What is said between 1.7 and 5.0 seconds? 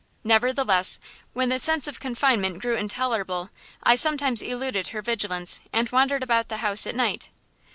of confinement grew intolerable I sometimes eluded